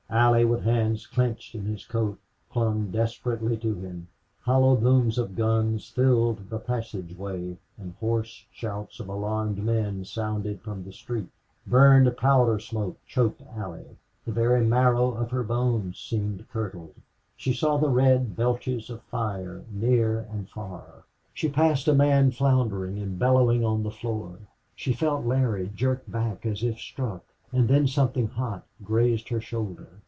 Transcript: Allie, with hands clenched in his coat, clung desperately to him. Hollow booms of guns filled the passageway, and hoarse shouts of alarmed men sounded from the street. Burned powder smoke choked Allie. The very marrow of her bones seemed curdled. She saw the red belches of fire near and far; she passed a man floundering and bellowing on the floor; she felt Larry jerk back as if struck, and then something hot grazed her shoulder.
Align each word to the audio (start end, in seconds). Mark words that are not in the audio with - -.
Allie, 0.13 0.43
with 0.43 0.63
hands 0.63 1.07
clenched 1.07 1.55
in 1.55 1.63
his 1.63 1.85
coat, 1.85 2.19
clung 2.51 2.91
desperately 2.91 3.55
to 3.55 3.75
him. 3.75 4.09
Hollow 4.41 4.75
booms 4.75 5.17
of 5.17 5.37
guns 5.37 5.87
filled 5.87 6.49
the 6.49 6.59
passageway, 6.59 7.57
and 7.77 7.93
hoarse 7.97 8.45
shouts 8.51 8.99
of 8.99 9.07
alarmed 9.07 9.59
men 9.63 10.03
sounded 10.03 10.59
from 10.59 10.83
the 10.83 10.91
street. 10.91 11.29
Burned 11.65 12.13
powder 12.17 12.59
smoke 12.59 12.97
choked 13.07 13.41
Allie. 13.55 13.95
The 14.25 14.33
very 14.33 14.65
marrow 14.65 15.11
of 15.13 15.31
her 15.31 15.43
bones 15.43 15.97
seemed 15.97 16.45
curdled. 16.51 16.95
She 17.37 17.53
saw 17.53 17.77
the 17.77 17.89
red 17.89 18.35
belches 18.35 18.89
of 18.89 19.01
fire 19.03 19.63
near 19.71 20.27
and 20.29 20.49
far; 20.49 21.05
she 21.33 21.47
passed 21.47 21.87
a 21.87 21.93
man 21.93 22.31
floundering 22.31 22.99
and 22.99 23.17
bellowing 23.17 23.63
on 23.63 23.83
the 23.83 23.89
floor; 23.91 24.39
she 24.75 24.91
felt 24.91 25.25
Larry 25.25 25.71
jerk 25.73 26.03
back 26.05 26.45
as 26.45 26.63
if 26.63 26.79
struck, 26.79 27.23
and 27.53 27.69
then 27.69 27.87
something 27.87 28.27
hot 28.27 28.63
grazed 28.83 29.29
her 29.29 29.39
shoulder. 29.41 29.87